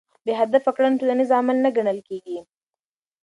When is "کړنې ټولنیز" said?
0.75-1.29